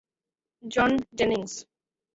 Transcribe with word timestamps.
John 0.63 0.91
Jennings. 1.17 1.53